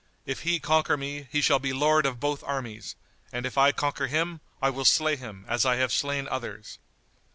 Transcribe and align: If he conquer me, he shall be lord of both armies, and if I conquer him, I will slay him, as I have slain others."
If 0.25 0.41
he 0.41 0.59
conquer 0.59 0.97
me, 0.97 1.27
he 1.31 1.41
shall 1.41 1.59
be 1.59 1.73
lord 1.73 2.07
of 2.07 2.19
both 2.19 2.43
armies, 2.43 2.95
and 3.31 3.45
if 3.45 3.55
I 3.55 3.71
conquer 3.71 4.07
him, 4.07 4.39
I 4.59 4.71
will 4.71 4.83
slay 4.83 5.15
him, 5.15 5.45
as 5.47 5.63
I 5.63 5.75
have 5.75 5.91
slain 5.91 6.27
others." 6.27 6.79